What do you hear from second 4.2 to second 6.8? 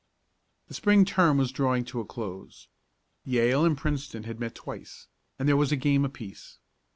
had met twice, and there was a game apiece.